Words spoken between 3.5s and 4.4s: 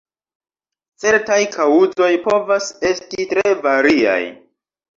variaj.